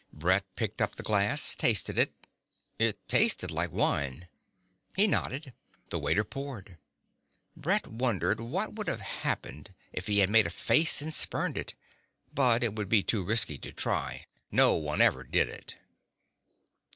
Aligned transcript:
Brett 0.11 0.45
picked 0.55 0.81
up 0.81 0.95
the 0.95 1.03
glass, 1.03 1.53
tasted 1.53 1.99
it. 1.99 2.11
It 2.79 3.07
tasted 3.07 3.51
like 3.51 3.71
wine. 3.71 4.27
He 4.95 5.05
nodded. 5.05 5.53
The 5.91 5.99
waiter 5.99 6.23
poured. 6.23 6.79
Brett 7.55 7.85
wondered 7.85 8.39
what 8.39 8.73
would 8.73 8.87
have 8.87 8.99
happened 8.99 9.75
if 9.93 10.07
he 10.07 10.17
had 10.17 10.31
made 10.31 10.47
a 10.47 10.49
face 10.49 11.03
and 11.03 11.13
spurned 11.13 11.55
it. 11.55 11.75
But 12.33 12.63
it 12.63 12.75
would 12.75 12.89
be 12.89 13.03
too 13.03 13.23
risky 13.23 13.59
to 13.59 13.71
try. 13.71 14.25
No 14.51 14.73
one 14.73 15.01
ever 15.03 15.23
did 15.23 15.47
it. 15.47 15.75